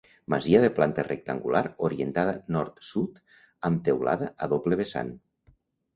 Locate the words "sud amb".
2.93-3.87